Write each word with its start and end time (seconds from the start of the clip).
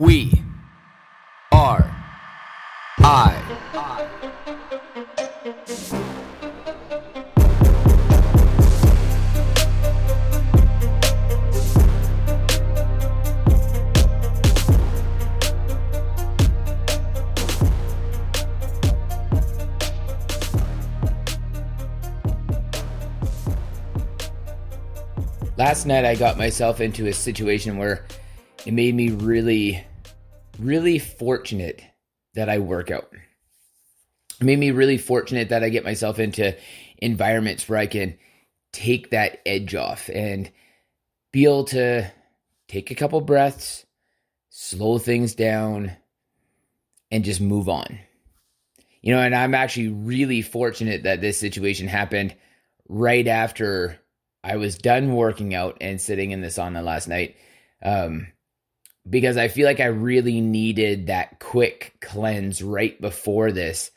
We 0.00 0.44
are 1.50 1.90
I. 3.00 3.34
Last 25.56 25.86
night 25.86 26.04
I 26.04 26.14
got 26.14 26.38
myself 26.38 26.80
into 26.80 27.08
a 27.08 27.12
situation 27.12 27.78
where 27.78 28.06
it 28.68 28.74
made 28.74 28.94
me 28.94 29.08
really, 29.08 29.82
really 30.58 30.98
fortunate 30.98 31.82
that 32.34 32.50
I 32.50 32.58
work 32.58 32.90
out. 32.90 33.08
It 34.38 34.44
made 34.44 34.58
me 34.58 34.72
really 34.72 34.98
fortunate 34.98 35.48
that 35.48 35.64
I 35.64 35.70
get 35.70 35.86
myself 35.86 36.18
into 36.18 36.54
environments 36.98 37.66
where 37.66 37.78
I 37.78 37.86
can 37.86 38.18
take 38.74 39.12
that 39.12 39.40
edge 39.46 39.74
off 39.74 40.10
and 40.12 40.52
be 41.32 41.44
able 41.44 41.64
to 41.64 42.12
take 42.68 42.90
a 42.90 42.94
couple 42.94 43.22
breaths, 43.22 43.86
slow 44.50 44.98
things 44.98 45.34
down, 45.34 45.96
and 47.10 47.24
just 47.24 47.40
move 47.40 47.70
on. 47.70 47.98
You 49.00 49.14
know, 49.14 49.22
and 49.22 49.34
I'm 49.34 49.54
actually 49.54 49.88
really 49.88 50.42
fortunate 50.42 51.04
that 51.04 51.22
this 51.22 51.40
situation 51.40 51.88
happened 51.88 52.36
right 52.86 53.26
after 53.26 53.98
I 54.44 54.56
was 54.56 54.76
done 54.76 55.14
working 55.14 55.54
out 55.54 55.78
and 55.80 55.98
sitting 55.98 56.32
in 56.32 56.42
the 56.42 56.48
sauna 56.48 56.84
last 56.84 57.08
night. 57.08 57.34
Um, 57.82 58.26
because 59.08 59.36
I 59.36 59.48
feel 59.48 59.66
like 59.66 59.80
I 59.80 59.86
really 59.86 60.40
needed 60.40 61.06
that 61.06 61.40
quick 61.40 61.96
cleanse 62.00 62.62
right 62.62 63.00
before 63.00 63.52
this 63.52 63.90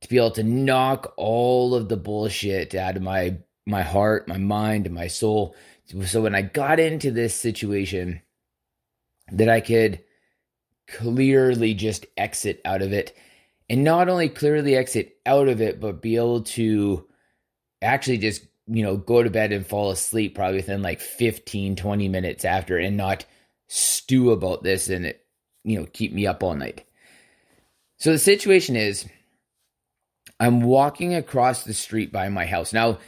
to 0.00 0.08
be 0.08 0.16
able 0.16 0.30
to 0.32 0.42
knock 0.42 1.12
all 1.16 1.74
of 1.74 1.88
the 1.88 1.96
bullshit 1.96 2.74
out 2.74 2.96
of 2.96 3.02
my 3.02 3.38
my 3.66 3.82
heart, 3.82 4.28
my 4.28 4.38
mind, 4.38 4.86
and 4.86 4.94
my 4.94 5.08
soul. 5.08 5.56
So 6.04 6.22
when 6.22 6.34
I 6.34 6.42
got 6.42 6.78
into 6.78 7.10
this 7.10 7.34
situation, 7.34 8.22
that 9.32 9.48
I 9.48 9.60
could 9.60 10.02
clearly 10.86 11.74
just 11.74 12.06
exit 12.16 12.60
out 12.64 12.82
of 12.82 12.92
it. 12.92 13.16
And 13.68 13.82
not 13.82 14.08
only 14.08 14.28
clearly 14.28 14.76
exit 14.76 15.16
out 15.26 15.48
of 15.48 15.60
it, 15.60 15.80
but 15.80 16.00
be 16.00 16.14
able 16.14 16.42
to 16.42 17.08
actually 17.82 18.18
just, 18.18 18.46
you 18.68 18.84
know, 18.84 18.96
go 18.96 19.22
to 19.22 19.30
bed 19.30 19.50
and 19.50 19.66
fall 19.66 19.90
asleep 19.90 20.36
probably 20.36 20.58
within 20.58 20.82
like 20.82 21.00
15, 21.00 21.74
20 21.74 22.08
minutes 22.08 22.44
after 22.44 22.78
and 22.78 22.96
not 22.96 23.24
stew 23.68 24.30
about 24.30 24.62
this 24.62 24.88
and 24.88 25.06
it, 25.06 25.24
you 25.64 25.78
know, 25.78 25.86
keep 25.92 26.12
me 26.12 26.26
up 26.26 26.42
all 26.42 26.54
night. 26.54 26.84
So 27.98 28.12
the 28.12 28.18
situation 28.18 28.76
is 28.76 29.06
I'm 30.38 30.60
walking 30.60 31.14
across 31.14 31.64
the 31.64 31.74
street 31.74 32.12
by 32.12 32.28
my 32.28 32.46
house. 32.46 32.72
Now, 32.72 32.98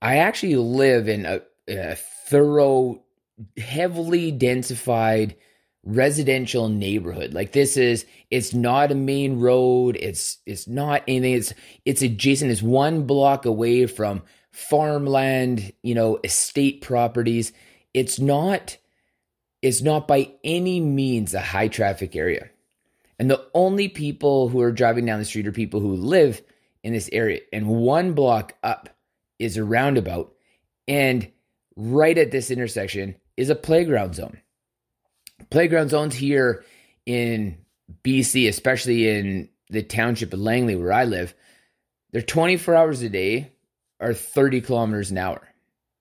I 0.00 0.18
actually 0.18 0.56
live 0.56 1.08
in 1.08 1.26
a, 1.26 1.40
a 1.68 1.96
thorough, 1.96 3.02
heavily 3.56 4.32
densified 4.32 5.34
residential 5.84 6.68
neighborhood. 6.68 7.34
Like 7.34 7.52
this 7.52 7.76
is 7.76 8.04
it's 8.30 8.52
not 8.52 8.92
a 8.92 8.96
main 8.96 9.40
road, 9.40 9.96
it's 9.96 10.38
it's 10.46 10.68
not 10.68 11.02
anything. 11.08 11.34
It's 11.34 11.54
it's 11.84 12.02
adjacent, 12.02 12.50
it's 12.50 12.62
one 12.62 13.04
block 13.04 13.46
away 13.46 13.86
from 13.86 14.22
farmland, 14.52 15.72
you 15.82 15.94
know, 15.94 16.20
estate 16.22 16.82
properties. 16.82 17.52
It's 17.94 18.20
not 18.20 18.76
it's 19.62 19.82
not 19.82 20.06
by 20.06 20.32
any 20.44 20.80
means 20.80 21.34
a 21.34 21.40
high 21.40 21.68
traffic 21.68 22.14
area. 22.14 22.50
And 23.18 23.30
the 23.30 23.44
only 23.54 23.88
people 23.88 24.48
who 24.48 24.60
are 24.60 24.70
driving 24.70 25.06
down 25.06 25.18
the 25.18 25.24
street 25.24 25.46
are 25.46 25.52
people 25.52 25.80
who 25.80 25.94
live 25.94 26.40
in 26.84 26.92
this 26.92 27.08
area. 27.12 27.40
And 27.52 27.66
one 27.66 28.12
block 28.12 28.54
up 28.62 28.88
is 29.38 29.56
a 29.56 29.64
roundabout. 29.64 30.32
And 30.86 31.30
right 31.76 32.16
at 32.16 32.30
this 32.30 32.50
intersection 32.50 33.16
is 33.36 33.50
a 33.50 33.56
playground 33.56 34.14
zone. 34.14 34.38
Playground 35.50 35.90
zones 35.90 36.14
here 36.14 36.64
in 37.06 37.58
BC, 38.04 38.48
especially 38.48 39.08
in 39.08 39.48
the 39.70 39.82
township 39.82 40.32
of 40.32 40.40
Langley, 40.40 40.76
where 40.76 40.92
I 40.92 41.04
live, 41.04 41.34
they're 42.12 42.22
24 42.22 42.74
hours 42.74 43.02
a 43.02 43.08
day 43.08 43.52
or 44.00 44.14
30 44.14 44.60
kilometers 44.60 45.10
an 45.10 45.18
hour. 45.18 45.46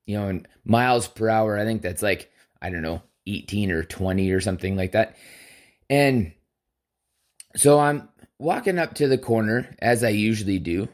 You 0.06 0.19
know, 0.19 0.28
in 0.29 0.47
miles 0.63 1.07
per 1.07 1.29
hour, 1.29 1.57
I 1.57 1.66
think 1.66 1.81
that's 1.81 2.01
like, 2.01 2.31
I 2.62 2.69
don't 2.69 2.81
know, 2.81 3.01
18 3.27 3.71
or 3.71 3.83
20 3.83 4.31
or 4.31 4.41
something 4.41 4.75
like 4.75 4.93
that. 4.93 5.15
And 5.89 6.33
so 7.55 7.79
I'm 7.79 8.09
walking 8.39 8.77
up 8.77 8.95
to 8.95 9.07
the 9.07 9.17
corner 9.17 9.75
as 9.79 10.03
I 10.03 10.09
usually 10.09 10.59
do. 10.59 10.88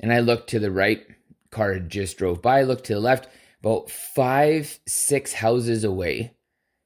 And 0.00 0.12
I 0.12 0.20
look 0.20 0.46
to 0.48 0.60
the 0.60 0.70
right, 0.70 1.04
car 1.50 1.78
just 1.80 2.18
drove 2.18 2.40
by. 2.40 2.60
I 2.60 2.62
look 2.62 2.84
to 2.84 2.94
the 2.94 3.00
left, 3.00 3.28
about 3.60 3.90
five, 3.90 4.78
six 4.86 5.32
houses 5.32 5.82
away, 5.82 6.34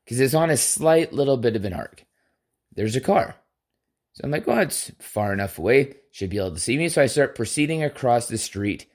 because 0.05 0.19
it's 0.19 0.35
on 0.35 0.49
a 0.49 0.57
slight 0.57 1.13
little 1.13 1.37
bit 1.37 1.57
of 1.57 1.65
an 1.65 1.75
arc. 1.75 2.05
There's 2.75 2.97
a 2.97 3.01
car. 3.01 3.37
So 4.15 4.23
I'm 4.25 4.31
like, 4.31 4.49
oh, 4.49 4.59
it's 4.59 4.93
far 4.99 5.33
enough 5.33 5.59
away. 5.59 5.95
Should 6.11 6.31
be 6.31 6.39
able 6.39 6.53
to 6.53 6.59
see 6.59 6.77
me. 6.77 6.89
So 6.89 7.03
I 7.03 7.07
start 7.07 7.35
proceeding 7.35 7.83
across 7.83 8.29
the 8.29 8.39
street 8.39 8.87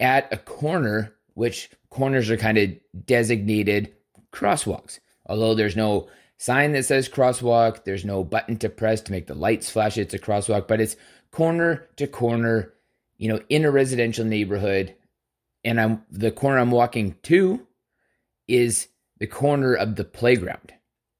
at 0.00 0.32
a 0.32 0.36
corner, 0.36 1.14
which 1.34 1.70
corners 1.90 2.30
are 2.30 2.36
kind 2.36 2.58
of 2.58 2.70
designated 3.06 3.92
crosswalks. 4.32 4.98
Although 5.26 5.54
there's 5.54 5.76
no 5.76 6.08
sign 6.36 6.72
that 6.72 6.84
says 6.84 7.08
crosswalk, 7.08 7.84
there's 7.84 8.04
no 8.04 8.24
button 8.24 8.56
to 8.58 8.68
press 8.68 9.00
to 9.02 9.12
make 9.12 9.26
the 9.26 9.34
lights 9.34 9.70
flash. 9.70 9.98
It's 9.98 10.14
a 10.14 10.18
crosswalk, 10.18 10.68
but 10.68 10.80
it's 10.80 10.96
corner 11.30 11.88
to 11.96 12.06
corner, 12.06 12.74
you 13.16 13.28
know, 13.28 13.40
in 13.48 13.64
a 13.64 13.70
residential 13.70 14.24
neighborhood. 14.24 14.94
And 15.64 15.80
I'm 15.80 16.02
the 16.10 16.30
corner 16.30 16.58
I'm 16.58 16.70
walking 16.70 17.16
to 17.24 17.66
is 18.46 18.88
the 19.18 19.26
corner 19.26 19.74
of 19.74 19.96
the 19.96 20.04
playground. 20.04 20.74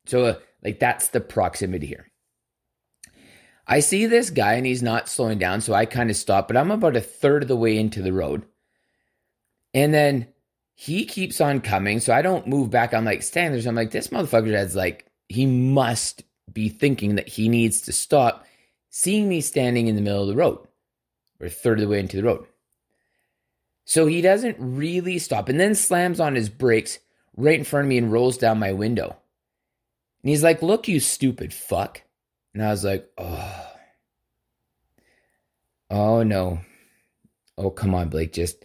So, 0.07 0.25
uh, 0.25 0.35
like, 0.63 0.79
that's 0.79 1.09
the 1.09 1.21
proximity 1.21 1.87
here. 1.87 2.11
I 3.67 3.81
see 3.81 4.07
this 4.07 4.29
guy 4.29 4.55
and 4.55 4.67
he's 4.67 4.83
not 4.83 5.09
slowing 5.09 5.39
down, 5.39 5.63
so 5.63 5.73
I 5.73 5.87
kind 5.87 6.11
of 6.11 6.17
stop, 6.17 6.49
but 6.49 6.57
I'm 6.57 6.71
about 6.71 6.97
a 6.97 7.01
third 7.01 7.43
of 7.43 7.49
the 7.49 7.57
way 7.57 7.79
into 7.79 8.03
the 8.03 8.13
road. 8.13 8.45
And 9.73 9.95
then 9.95 10.29
he 10.75 11.05
keeps 11.07 11.41
on 11.41 11.61
coming. 11.61 12.01
So 12.01 12.13
I 12.13 12.23
don't 12.23 12.47
move 12.47 12.71
back. 12.71 12.93
I'm 12.93 13.05
like, 13.05 13.23
standing 13.23 13.53
there. 13.53 13.63
So 13.63 13.69
I'm 13.69 13.77
like, 13.77 13.93
this 13.93 14.09
motherfucker 14.09 14.53
has 14.55 14.75
like, 14.75 15.07
he 15.29 15.47
must 15.47 16.25
be 16.53 16.69
thinking 16.69 17.15
that 17.15 17.29
he 17.29 17.49
needs 17.49 17.81
to 17.83 17.93
stop 17.93 18.45
seeing 18.91 19.29
me 19.29 19.41
standing 19.41 19.89
in 19.89 19.97
the 19.97 20.03
middle 20.03 20.23
of 20.23 20.29
the 20.29 20.37
road 20.37 20.59
or 21.41 21.49
third 21.49 21.79
of 21.79 21.83
the 21.83 21.89
way 21.89 22.01
into 22.01 22.17
the 22.17 22.25
road. 22.25 22.47
So 23.85 24.07
he 24.07 24.21
doesn't 24.21 24.57
really 24.59 25.19
stop 25.19 25.49
and 25.49 25.61
then 25.61 25.75
slams 25.75 26.21
on 26.21 26.35
his 26.35 26.49
brakes 26.49 26.99
right 27.37 27.59
in 27.59 27.65
front 27.65 27.87
of 27.87 27.89
me 27.89 27.99
and 27.99 28.13
rolls 28.13 28.39
down 28.39 28.59
my 28.59 28.73
window. 28.73 29.17
And 30.23 30.31
he's 30.31 30.43
like, 30.43 30.63
Look, 30.63 30.89
you 30.89 31.01
stupid 31.01 31.53
fuck. 31.53 32.03
And 32.55 32.65
I 32.65 32.71
was 32.71 32.85
like, 32.85 33.11
Oh, 33.19 33.67
oh 35.91 36.23
no. 36.23 36.61
Oh, 37.59 37.71
come 37.71 37.95
on, 37.95 38.09
Blake. 38.09 38.33
Just 38.33 38.65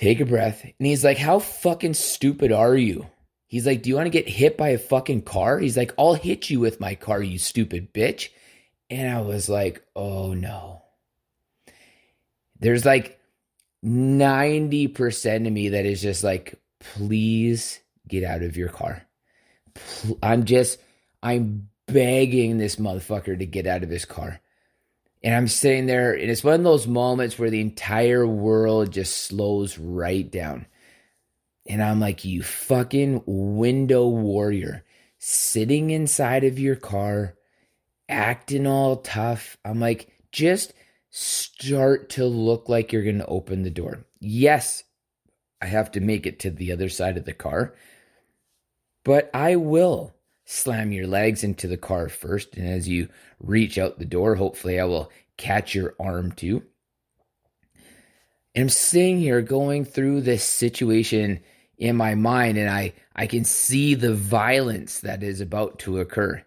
take 0.00 0.20
a 0.20 0.24
breath. 0.24 0.64
And 0.64 0.86
he's 0.86 1.04
like, 1.04 1.18
How 1.18 1.38
fucking 1.38 1.94
stupid 1.94 2.52
are 2.52 2.76
you? 2.76 3.06
He's 3.46 3.66
like, 3.66 3.82
Do 3.82 3.90
you 3.90 3.96
want 3.96 4.06
to 4.06 4.10
get 4.10 4.28
hit 4.28 4.56
by 4.56 4.70
a 4.70 4.78
fucking 4.78 5.22
car? 5.22 5.58
He's 5.58 5.76
like, 5.76 5.92
I'll 5.98 6.14
hit 6.14 6.50
you 6.50 6.60
with 6.60 6.80
my 6.80 6.94
car, 6.94 7.22
you 7.22 7.38
stupid 7.38 7.92
bitch. 7.92 8.30
And 8.88 9.14
I 9.14 9.20
was 9.20 9.48
like, 9.48 9.84
Oh 9.94 10.32
no. 10.32 10.82
There's 12.58 12.84
like 12.84 13.18
90% 13.84 15.46
of 15.46 15.52
me 15.52 15.70
that 15.70 15.86
is 15.86 16.02
just 16.02 16.24
like, 16.24 16.54
Please 16.80 17.80
get 18.08 18.24
out 18.24 18.42
of 18.42 18.56
your 18.56 18.70
car. 18.70 19.06
I'm 20.22 20.44
just, 20.44 20.80
I'm 21.22 21.68
begging 21.86 22.58
this 22.58 22.76
motherfucker 22.76 23.38
to 23.38 23.46
get 23.46 23.66
out 23.66 23.82
of 23.82 23.90
his 23.90 24.04
car. 24.04 24.40
And 25.22 25.34
I'm 25.34 25.48
sitting 25.48 25.86
there, 25.86 26.14
and 26.14 26.30
it's 26.30 26.44
one 26.44 26.54
of 26.54 26.64
those 26.64 26.86
moments 26.86 27.38
where 27.38 27.50
the 27.50 27.60
entire 27.60 28.26
world 28.26 28.90
just 28.90 29.16
slows 29.18 29.78
right 29.78 30.30
down. 30.30 30.66
And 31.68 31.82
I'm 31.82 32.00
like, 32.00 32.24
you 32.24 32.42
fucking 32.42 33.22
window 33.26 34.08
warrior 34.08 34.84
sitting 35.18 35.90
inside 35.90 36.44
of 36.44 36.58
your 36.58 36.76
car, 36.76 37.36
acting 38.08 38.66
all 38.66 38.96
tough. 38.96 39.58
I'm 39.64 39.78
like, 39.78 40.10
just 40.32 40.72
start 41.10 42.08
to 42.10 42.24
look 42.24 42.68
like 42.68 42.92
you're 42.92 43.04
going 43.04 43.18
to 43.18 43.26
open 43.26 43.62
the 43.62 43.70
door. 43.70 44.06
Yes, 44.20 44.84
I 45.60 45.66
have 45.66 45.90
to 45.92 46.00
make 46.00 46.26
it 46.26 46.40
to 46.40 46.50
the 46.50 46.72
other 46.72 46.88
side 46.88 47.18
of 47.18 47.26
the 47.26 47.34
car, 47.34 47.74
but 49.04 49.30
I 49.34 49.56
will 49.56 50.14
slam 50.50 50.90
your 50.90 51.06
legs 51.06 51.44
into 51.44 51.68
the 51.68 51.76
car 51.76 52.08
first. 52.08 52.56
And 52.56 52.68
as 52.68 52.88
you 52.88 53.08
reach 53.38 53.78
out 53.78 53.98
the 54.00 54.04
door, 54.04 54.34
hopefully 54.34 54.80
I 54.80 54.84
will 54.84 55.10
catch 55.36 55.76
your 55.76 55.94
arm 56.00 56.32
too. 56.32 56.64
And 58.54 58.62
I'm 58.64 58.68
sitting 58.68 59.20
here 59.20 59.42
going 59.42 59.84
through 59.84 60.22
this 60.22 60.42
situation 60.42 61.40
in 61.78 61.94
my 61.94 62.16
mind 62.16 62.58
and 62.58 62.68
I 62.68 62.94
I 63.14 63.28
can 63.28 63.44
see 63.44 63.94
the 63.94 64.12
violence 64.12 65.00
that 65.00 65.22
is 65.22 65.40
about 65.40 65.78
to 65.80 66.00
occur. 66.00 66.44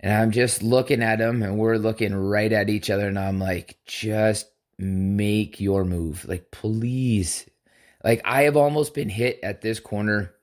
And 0.00 0.12
I'm 0.12 0.30
just 0.30 0.62
looking 0.62 1.02
at 1.02 1.22
him 1.22 1.42
and 1.42 1.56
we're 1.56 1.78
looking 1.78 2.14
right 2.14 2.52
at 2.52 2.68
each 2.68 2.90
other 2.90 3.08
and 3.08 3.18
I'm 3.18 3.40
like 3.40 3.78
just 3.86 4.50
make 4.76 5.58
your 5.58 5.86
move. 5.86 6.26
Like 6.28 6.50
please. 6.50 7.48
Like 8.04 8.20
I 8.26 8.42
have 8.42 8.58
almost 8.58 8.92
been 8.92 9.08
hit 9.08 9.40
at 9.42 9.62
this 9.62 9.80
corner. 9.80 10.33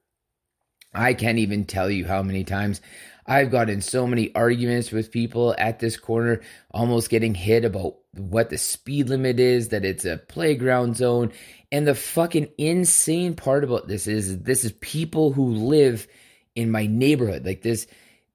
I 0.93 1.13
can't 1.13 1.37
even 1.37 1.65
tell 1.65 1.89
you 1.89 2.05
how 2.05 2.21
many 2.21 2.43
times 2.43 2.81
I've 3.25 3.51
got 3.51 3.69
in 3.69 3.81
so 3.81 4.07
many 4.07 4.33
arguments 4.35 4.91
with 4.91 5.11
people 5.11 5.55
at 5.57 5.79
this 5.79 5.95
corner, 5.95 6.41
almost 6.71 7.09
getting 7.09 7.35
hit 7.35 7.63
about 7.63 7.95
what 8.13 8.49
the 8.49 8.57
speed 8.57 9.09
limit 9.09 9.39
is, 9.39 9.69
that 9.69 9.85
it's 9.85 10.05
a 10.05 10.17
playground 10.17 10.97
zone. 10.97 11.31
And 11.71 11.87
the 11.87 11.95
fucking 11.95 12.49
insane 12.57 13.35
part 13.35 13.63
about 13.63 13.87
this 13.87 14.07
is 14.07 14.39
this 14.39 14.65
is 14.65 14.73
people 14.73 15.31
who 15.31 15.45
live 15.53 16.07
in 16.55 16.71
my 16.71 16.87
neighborhood. 16.87 17.45
Like 17.45 17.61
this, 17.61 17.87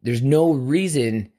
there's 0.03 0.23
no 0.23 0.53
reason 0.53 1.31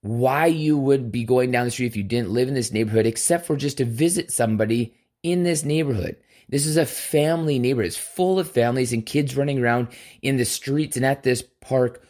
why 0.00 0.46
you 0.46 0.78
would 0.78 1.12
be 1.12 1.24
going 1.24 1.50
down 1.50 1.64
the 1.64 1.70
street 1.70 1.86
if 1.86 1.96
you 1.96 2.02
didn't 2.02 2.30
live 2.30 2.48
in 2.48 2.54
this 2.54 2.72
neighborhood, 2.72 3.06
except 3.06 3.46
for 3.46 3.56
just 3.56 3.78
to 3.78 3.84
visit 3.84 4.32
somebody 4.32 4.94
in 5.22 5.42
this 5.42 5.64
neighborhood. 5.64 6.16
This 6.48 6.66
is 6.66 6.76
a 6.76 6.86
family 6.86 7.58
neighborhood. 7.58 7.88
It's 7.88 7.96
full 7.96 8.38
of 8.38 8.50
families 8.50 8.92
and 8.92 9.04
kids 9.04 9.36
running 9.36 9.58
around 9.58 9.88
in 10.22 10.36
the 10.36 10.44
streets 10.44 10.96
and 10.96 11.04
at 11.04 11.22
this 11.22 11.42
park 11.60 12.02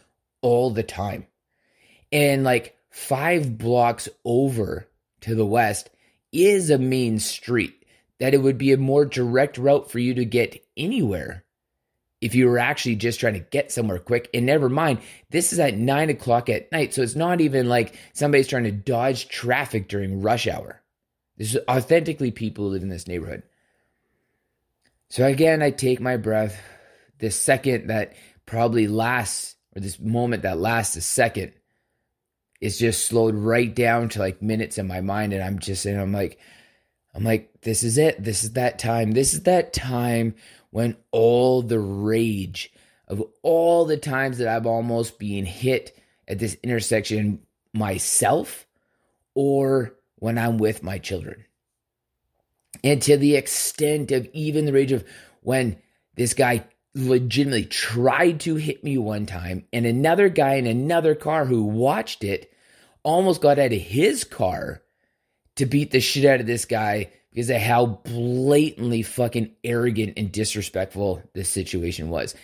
all 0.42 0.70
the 0.70 0.82
time. 0.82 1.26
And 2.12 2.44
like 2.44 2.76
five 2.90 3.58
blocks 3.58 4.08
over 4.24 4.88
to 5.22 5.34
the 5.34 5.46
west 5.46 5.90
is 6.32 6.70
a 6.70 6.78
main 6.78 7.18
street 7.18 7.84
that 8.18 8.34
it 8.34 8.42
would 8.42 8.58
be 8.58 8.72
a 8.72 8.78
more 8.78 9.04
direct 9.04 9.58
route 9.58 9.90
for 9.90 9.98
you 9.98 10.14
to 10.14 10.24
get 10.24 10.64
anywhere 10.76 11.44
if 12.20 12.34
you 12.34 12.46
were 12.46 12.58
actually 12.58 12.96
just 12.96 13.20
trying 13.20 13.34
to 13.34 13.40
get 13.40 13.70
somewhere 13.70 13.98
quick. 13.98 14.30
And 14.32 14.46
never 14.46 14.68
mind, 14.68 15.00
this 15.30 15.52
is 15.52 15.58
at 15.58 15.76
nine 15.76 16.08
o'clock 16.10 16.48
at 16.48 16.72
night. 16.72 16.94
So 16.94 17.02
it's 17.02 17.14
not 17.14 17.40
even 17.40 17.68
like 17.68 17.94
somebody's 18.14 18.48
trying 18.48 18.64
to 18.64 18.72
dodge 18.72 19.28
traffic 19.28 19.88
during 19.88 20.22
rush 20.22 20.46
hour. 20.46 20.82
This 21.36 21.54
is 21.54 21.60
authentically 21.68 22.30
people 22.30 22.64
who 22.64 22.70
live 22.70 22.82
in 22.82 22.88
this 22.88 23.06
neighborhood. 23.06 23.42
So 25.08 25.24
again, 25.24 25.62
I 25.62 25.70
take 25.70 26.00
my 26.00 26.16
breath. 26.16 26.60
This 27.18 27.40
second 27.40 27.88
that 27.88 28.14
probably 28.44 28.86
lasts, 28.86 29.56
or 29.74 29.80
this 29.80 29.98
moment 29.98 30.42
that 30.42 30.58
lasts 30.58 30.96
a 30.96 31.00
second, 31.00 31.52
is 32.60 32.78
just 32.78 33.06
slowed 33.06 33.34
right 33.34 33.74
down 33.74 34.08
to 34.10 34.18
like 34.18 34.42
minutes 34.42 34.78
in 34.78 34.86
my 34.86 35.00
mind. 35.00 35.32
And 35.32 35.42
I'm 35.42 35.58
just 35.58 35.82
saying, 35.82 35.98
I'm 35.98 36.12
like, 36.12 36.38
I'm 37.14 37.24
like, 37.24 37.50
this 37.62 37.82
is 37.82 37.96
it. 37.96 38.22
This 38.22 38.44
is 38.44 38.52
that 38.52 38.78
time. 38.78 39.12
This 39.12 39.32
is 39.32 39.44
that 39.44 39.72
time 39.72 40.34
when 40.70 40.96
all 41.10 41.62
the 41.62 41.80
rage 41.80 42.70
of 43.08 43.22
all 43.42 43.86
the 43.86 43.96
times 43.96 44.36
that 44.38 44.48
I've 44.48 44.66
almost 44.66 45.18
been 45.18 45.46
hit 45.46 45.96
at 46.28 46.38
this 46.38 46.56
intersection 46.62 47.40
myself 47.72 48.66
or 49.34 49.94
when 50.16 50.36
I'm 50.36 50.58
with 50.58 50.82
my 50.82 50.98
children. 50.98 51.45
And 52.86 53.02
to 53.02 53.16
the 53.16 53.34
extent 53.34 54.12
of 54.12 54.28
even 54.32 54.64
the 54.64 54.72
rage 54.72 54.92
of 54.92 55.04
when 55.40 55.76
this 56.14 56.34
guy 56.34 56.68
legitimately 56.94 57.64
tried 57.64 58.38
to 58.42 58.54
hit 58.54 58.84
me 58.84 58.96
one 58.96 59.26
time, 59.26 59.64
and 59.72 59.84
another 59.84 60.28
guy 60.28 60.54
in 60.54 60.68
another 60.68 61.16
car 61.16 61.46
who 61.46 61.64
watched 61.64 62.22
it 62.22 62.48
almost 63.02 63.40
got 63.40 63.58
out 63.58 63.72
of 63.72 63.80
his 63.80 64.22
car 64.22 64.82
to 65.56 65.66
beat 65.66 65.90
the 65.90 65.98
shit 65.98 66.24
out 66.24 66.38
of 66.38 66.46
this 66.46 66.64
guy 66.64 67.10
because 67.32 67.50
of 67.50 67.56
how 67.56 67.86
blatantly 67.86 69.02
fucking 69.02 69.56
arrogant 69.64 70.12
and 70.16 70.30
disrespectful 70.30 71.20
this 71.34 71.48
situation 71.48 72.08
was. 72.08 72.36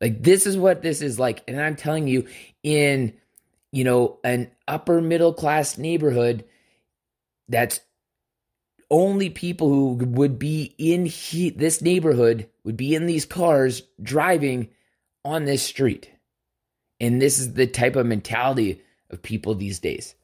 Like, 0.00 0.20
this 0.20 0.48
is 0.48 0.56
what 0.56 0.82
this 0.82 1.00
is 1.00 1.20
like. 1.20 1.44
And 1.46 1.60
I'm 1.60 1.76
telling 1.76 2.08
you, 2.08 2.26
in, 2.64 3.14
you 3.70 3.84
know, 3.84 4.18
an 4.24 4.50
upper 4.66 5.00
middle 5.00 5.32
class 5.32 5.78
neighborhood 5.78 6.44
that's 7.48 7.78
only 8.90 9.30
people 9.30 9.68
who 9.68 9.94
would 9.94 10.38
be 10.38 10.74
in 10.78 11.06
he- 11.06 11.50
this 11.50 11.82
neighborhood 11.82 12.48
would 12.64 12.76
be 12.76 12.94
in 12.94 13.06
these 13.06 13.24
cars 13.24 13.82
driving 14.00 14.68
on 15.24 15.44
this 15.44 15.62
street. 15.62 16.10
And 17.00 17.20
this 17.20 17.38
is 17.38 17.54
the 17.54 17.66
type 17.66 17.96
of 17.96 18.06
mentality 18.06 18.82
of 19.10 19.22
people 19.22 19.54
these 19.54 19.80
days. 19.80 20.14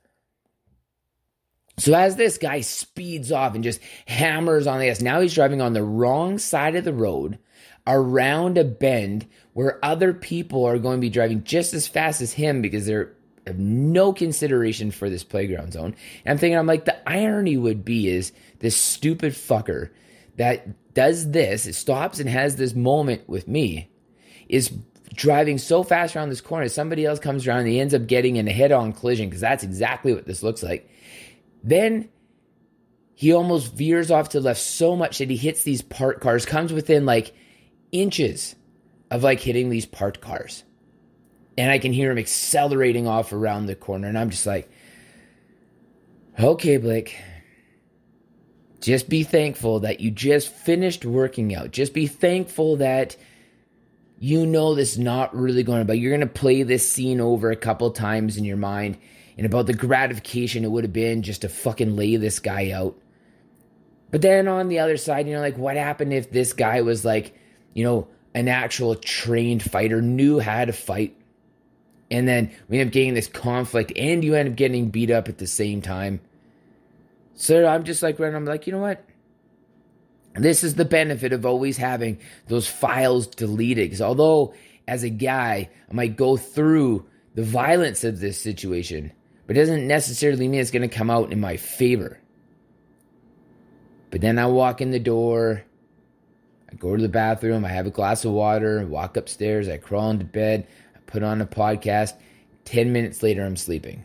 So 1.78 1.94
as 1.94 2.16
this 2.16 2.38
guy 2.38 2.60
speeds 2.60 3.32
off 3.32 3.54
and 3.54 3.64
just 3.64 3.80
hammers 4.06 4.66
on 4.66 4.78
the 4.78 4.86
gas, 4.86 5.00
now 5.00 5.20
he's 5.20 5.34
driving 5.34 5.60
on 5.60 5.72
the 5.72 5.82
wrong 5.82 6.38
side 6.38 6.76
of 6.76 6.84
the 6.84 6.92
road 6.92 7.38
around 7.86 8.58
a 8.58 8.64
bend 8.64 9.26
where 9.54 9.84
other 9.84 10.12
people 10.12 10.64
are 10.64 10.78
going 10.78 10.98
to 10.98 11.00
be 11.00 11.10
driving 11.10 11.42
just 11.44 11.74
as 11.74 11.88
fast 11.88 12.20
as 12.20 12.34
him 12.34 12.62
because 12.62 12.86
they're 12.86 13.14
have 13.46 13.58
no 13.58 14.12
consideration 14.12 14.90
for 14.90 15.10
this 15.10 15.24
playground 15.24 15.72
zone. 15.72 15.94
And 16.24 16.32
I'm 16.32 16.38
thinking, 16.38 16.58
I'm 16.58 16.66
like, 16.66 16.84
the 16.84 17.08
irony 17.08 17.56
would 17.56 17.84
be 17.84 18.08
is 18.08 18.32
this 18.60 18.76
stupid 18.76 19.32
fucker 19.32 19.90
that 20.36 20.94
does 20.94 21.30
this, 21.30 21.66
it 21.66 21.74
stops 21.74 22.20
and 22.20 22.28
has 22.28 22.56
this 22.56 22.74
moment 22.74 23.28
with 23.28 23.48
me, 23.48 23.90
is 24.48 24.72
driving 25.14 25.58
so 25.58 25.82
fast 25.82 26.16
around 26.16 26.30
this 26.30 26.40
corner. 26.40 26.68
Somebody 26.68 27.04
else 27.04 27.18
comes 27.18 27.46
around 27.46 27.60
and 27.60 27.68
he 27.68 27.80
ends 27.80 27.94
up 27.94 28.06
getting 28.06 28.36
in 28.36 28.48
a 28.48 28.52
head 28.52 28.72
on 28.72 28.92
collision 28.92 29.28
because 29.28 29.40
that's 29.40 29.64
exactly 29.64 30.14
what 30.14 30.26
this 30.26 30.42
looks 30.42 30.62
like. 30.62 30.88
Then 31.62 32.08
he 33.14 33.32
almost 33.32 33.74
veers 33.74 34.10
off 34.10 34.30
to 34.30 34.40
the 34.40 34.46
left 34.46 34.60
so 34.60 34.96
much 34.96 35.18
that 35.18 35.30
he 35.30 35.36
hits 35.36 35.64
these 35.64 35.82
parked 35.82 36.20
cars, 36.20 36.46
comes 36.46 36.72
within 36.72 37.06
like 37.06 37.34
inches 37.90 38.54
of 39.10 39.22
like 39.22 39.40
hitting 39.40 39.68
these 39.68 39.86
parked 39.86 40.20
cars. 40.20 40.64
And 41.56 41.70
I 41.70 41.78
can 41.78 41.92
hear 41.92 42.10
him 42.10 42.18
accelerating 42.18 43.06
off 43.06 43.32
around 43.32 43.66
the 43.66 43.74
corner. 43.74 44.08
And 44.08 44.18
I'm 44.18 44.30
just 44.30 44.46
like, 44.46 44.70
okay, 46.38 46.78
Blake, 46.78 47.16
just 48.80 49.08
be 49.08 49.22
thankful 49.22 49.80
that 49.80 50.00
you 50.00 50.10
just 50.10 50.48
finished 50.48 51.04
working 51.04 51.54
out. 51.54 51.70
Just 51.70 51.92
be 51.92 52.06
thankful 52.06 52.76
that 52.76 53.16
you 54.18 54.46
know 54.46 54.74
this 54.74 54.92
is 54.92 54.98
not 54.98 55.34
really 55.34 55.62
going 55.62 55.80
to, 55.80 55.84
but 55.84 55.98
you're 55.98 56.16
going 56.16 56.20
to 56.20 56.26
play 56.26 56.62
this 56.62 56.90
scene 56.90 57.20
over 57.20 57.50
a 57.50 57.56
couple 57.56 57.90
times 57.90 58.36
in 58.36 58.44
your 58.44 58.56
mind 58.56 58.96
and 59.36 59.46
about 59.46 59.66
the 59.66 59.74
gratification 59.74 60.64
it 60.64 60.70
would 60.70 60.84
have 60.84 60.92
been 60.92 61.22
just 61.22 61.42
to 61.42 61.48
fucking 61.48 61.96
lay 61.96 62.16
this 62.16 62.38
guy 62.38 62.70
out. 62.70 62.96
But 64.10 64.22
then 64.22 64.46
on 64.46 64.68
the 64.68 64.78
other 64.78 64.96
side, 64.96 65.26
you 65.26 65.34
know, 65.34 65.40
like 65.40 65.56
what 65.56 65.76
happened 65.76 66.12
if 66.12 66.30
this 66.30 66.52
guy 66.52 66.82
was 66.82 67.04
like, 67.04 67.34
you 67.72 67.82
know, 67.82 68.08
an 68.34 68.48
actual 68.48 68.94
trained 68.94 69.62
fighter, 69.62 70.02
knew 70.02 70.38
how 70.38 70.64
to 70.64 70.72
fight, 70.72 71.16
and 72.12 72.28
then 72.28 72.52
we 72.68 72.78
end 72.78 72.88
up 72.88 72.92
getting 72.92 73.14
this 73.14 73.26
conflict, 73.26 73.90
and 73.96 74.22
you 74.22 74.34
end 74.34 74.50
up 74.50 74.54
getting 74.54 74.90
beat 74.90 75.10
up 75.10 75.28
at 75.28 75.38
the 75.38 75.46
same 75.46 75.80
time. 75.80 76.20
So 77.34 77.66
I'm 77.66 77.84
just 77.84 78.02
like, 78.02 78.20
right, 78.20 78.34
I'm 78.34 78.44
like, 78.44 78.66
you 78.66 78.72
know 78.74 78.80
what? 78.80 79.02
This 80.34 80.62
is 80.62 80.74
the 80.74 80.84
benefit 80.84 81.32
of 81.32 81.46
always 81.46 81.78
having 81.78 82.18
those 82.48 82.68
files 82.68 83.26
deleted. 83.26 83.86
Because 83.86 84.02
although, 84.02 84.52
as 84.86 85.02
a 85.02 85.08
guy, 85.08 85.70
I 85.90 85.94
might 85.94 86.16
go 86.16 86.36
through 86.36 87.06
the 87.34 87.42
violence 87.42 88.04
of 88.04 88.20
this 88.20 88.38
situation, 88.38 89.10
but 89.46 89.56
it 89.56 89.60
doesn't 89.60 89.88
necessarily 89.88 90.48
mean 90.48 90.60
it's 90.60 90.70
going 90.70 90.88
to 90.88 90.94
come 90.94 91.10
out 91.10 91.32
in 91.32 91.40
my 91.40 91.56
favor. 91.56 92.20
But 94.10 94.20
then 94.20 94.38
I 94.38 94.46
walk 94.46 94.82
in 94.82 94.90
the 94.90 95.00
door, 95.00 95.64
I 96.70 96.74
go 96.74 96.94
to 96.94 97.00
the 97.00 97.08
bathroom, 97.08 97.64
I 97.64 97.68
have 97.68 97.86
a 97.86 97.90
glass 97.90 98.26
of 98.26 98.32
water, 98.32 98.86
walk 98.86 99.16
upstairs, 99.16 99.66
I 99.66 99.78
crawl 99.78 100.10
into 100.10 100.26
bed, 100.26 100.66
put 101.12 101.22
on 101.22 101.42
a 101.42 101.46
podcast. 101.46 102.14
10 102.64 102.92
minutes 102.92 103.22
later, 103.22 103.44
I'm 103.44 103.56
sleeping. 103.56 104.04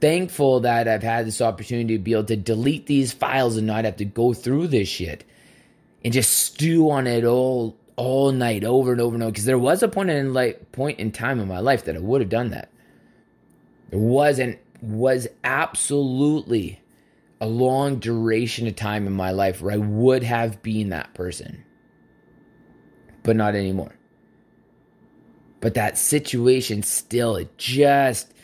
Thankful 0.00 0.60
that 0.60 0.88
I've 0.88 1.02
had 1.02 1.26
this 1.26 1.40
opportunity 1.40 1.96
to 1.96 2.02
be 2.02 2.12
able 2.12 2.24
to 2.24 2.36
delete 2.36 2.86
these 2.86 3.12
files 3.12 3.56
and 3.56 3.66
not 3.66 3.84
have 3.84 3.96
to 3.98 4.04
go 4.04 4.32
through 4.32 4.68
this 4.68 4.88
shit 4.88 5.24
and 6.02 6.12
just 6.12 6.32
stew 6.32 6.90
on 6.90 7.06
it 7.06 7.24
all 7.24 7.76
all 7.94 8.32
night 8.32 8.64
over 8.64 8.90
and 8.90 9.00
over 9.00 9.14
and 9.14 9.22
over 9.22 9.30
because 9.30 9.44
there 9.44 9.58
was 9.58 9.82
a 9.82 9.88
point 9.88 10.08
in 10.08 10.32
like 10.32 10.72
point 10.72 10.98
in 10.98 11.12
time 11.12 11.38
in 11.38 11.46
my 11.46 11.60
life 11.60 11.84
that 11.84 11.94
I 11.94 12.00
would 12.00 12.22
have 12.22 12.30
done 12.30 12.50
that. 12.50 12.70
There 13.90 14.00
wasn't 14.00 14.58
was 14.80 15.28
absolutely 15.44 16.80
a 17.40 17.46
long 17.46 17.96
duration 17.96 18.66
of 18.66 18.74
time 18.74 19.06
in 19.06 19.12
my 19.12 19.30
life 19.30 19.60
where 19.60 19.74
I 19.74 19.76
would 19.76 20.22
have 20.22 20.62
been 20.62 20.88
that 20.88 21.14
person. 21.14 21.64
But 23.22 23.36
not 23.36 23.54
anymore. 23.54 23.94
But 25.62 25.74
that 25.74 25.96
situation 25.96 26.82
still 26.82 27.36
it 27.36 27.56
just 27.56 28.34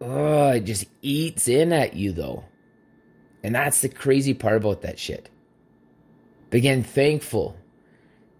oh, 0.00 0.48
it 0.48 0.64
just 0.64 0.86
eats 1.02 1.46
in 1.46 1.72
at 1.72 1.94
you 1.94 2.10
though. 2.10 2.44
And 3.44 3.54
that's 3.54 3.80
the 3.80 3.88
crazy 3.88 4.34
part 4.34 4.56
about 4.56 4.82
that 4.82 4.98
shit. 4.98 5.28
But 6.50 6.56
again, 6.56 6.82
thankful 6.82 7.56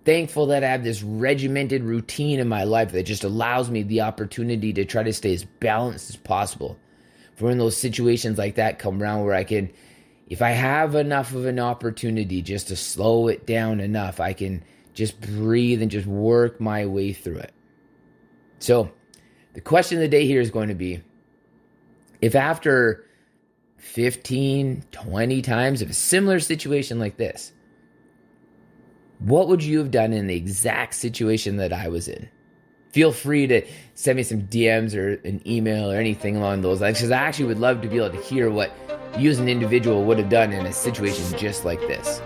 thankful 0.05 0.47
that 0.47 0.65
I 0.65 0.69
have 0.69 0.85
this 0.85 1.03
regimented 1.03 1.83
routine 1.83 2.41
in 2.41 2.49
my 2.49 2.65
life 2.65 2.93
that 2.93 3.05
just 3.05 3.25
allows 3.25 3.71
me 3.71 3.83
the 3.83 4.01
opportunity 4.01 4.73
to 4.73 4.85
try 4.85 5.03
to 5.03 5.13
stay 5.13 5.35
as 5.35 5.45
balanced 5.45 6.11
as 6.11 6.17
possible. 6.17 6.79
For 7.37 7.47
when 7.47 7.59
those 7.59 7.77
situations 7.77 8.39
like 8.39 8.57
that 8.57 8.79
come 8.79 9.03
around 9.03 9.25
where 9.25 9.35
I 9.35 9.45
can, 9.45 9.71
if 10.29 10.43
I 10.43 10.51
have 10.51 10.95
enough 10.95 11.35
of 11.35 11.47
an 11.47 11.59
opportunity 11.59 12.43
just 12.43 12.69
to 12.69 12.77
slow 12.77 13.29
it 13.29 13.47
down 13.47 13.81
enough, 13.81 14.21
I 14.21 14.33
can 14.33 14.65
just 14.95 15.21
breathe 15.21 15.83
and 15.83 15.91
just 15.91 16.07
work 16.07 16.61
my 16.61 16.87
way 16.87 17.13
through 17.13 17.39
it. 17.39 17.53
So, 18.63 18.93
the 19.55 19.61
question 19.61 19.99
of 19.99 20.03
the 20.03 20.09
day 20.09 20.25
here 20.25 20.41
is 20.41 20.53
going 20.53 20.69
to 20.69 20.77
be 20.77 21.03
if 22.21 22.37
after 22.37 23.05
15, 23.79 24.85
20 24.93 25.43
times 25.43 25.83
of 25.83 25.91
a 25.91 25.93
similar 25.93 26.39
situation 26.39 27.01
like 27.01 27.17
this, 27.17 27.53
what 29.19 29.49
would 29.49 29.65
you 29.65 29.79
have 29.79 29.91
done 29.91 30.13
in 30.13 30.29
the 30.29 30.37
exact 30.37 30.95
situation 30.95 31.57
that 31.57 31.73
I 31.73 31.89
was 31.89 32.07
in? 32.07 32.29
Feel 32.93 33.11
free 33.11 33.49
to 33.49 33.67
send 33.95 34.19
me 34.19 34.23
some 34.23 34.43
DMs 34.43 34.95
or 34.95 35.15
an 35.27 35.43
email 35.45 35.91
or 35.91 35.97
anything 35.97 36.37
along 36.37 36.63
those 36.63 36.81
lines 36.81 36.99
because 36.99 37.11
I 37.11 37.19
actually 37.19 37.47
would 37.47 37.59
love 37.59 37.83
to 37.83 37.89
be 37.89 37.97
able 37.97 38.11
to 38.11 38.23
hear 38.23 38.49
what 38.49 38.71
you 39.19 39.29
as 39.29 39.41
an 39.41 39.49
individual 39.49 40.05
would 40.05 40.19
have 40.19 40.29
done 40.29 40.53
in 40.53 40.67
a 40.67 40.73
situation 40.73 41.37
just 41.37 41.65
like 41.65 41.81
this. 41.81 42.23